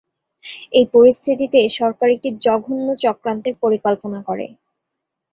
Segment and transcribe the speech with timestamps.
[0.73, 4.45] এই পরিস্থিতিতে সরকার একটি জঘন্য চক্রান্তের পরিকল্পনা করে।